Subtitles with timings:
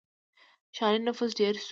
[0.75, 1.69] •ښاري نفوس ډېر شو.